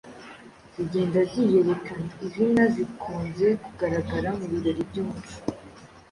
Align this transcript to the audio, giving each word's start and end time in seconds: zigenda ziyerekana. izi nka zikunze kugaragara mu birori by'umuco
zigenda 0.73 1.19
ziyerekana. 1.29 2.07
izi 2.25 2.43
nka 2.51 2.65
zikunze 2.73 3.47
kugaragara 3.63 4.29
mu 4.37 4.45
birori 4.51 4.81
by'umuco 4.89 5.37